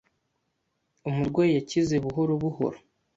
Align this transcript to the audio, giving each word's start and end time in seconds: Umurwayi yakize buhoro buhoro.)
Umurwayi 1.09 1.51
yakize 1.57 1.95
buhoro 2.03 2.33
buhoro.) 2.43 2.77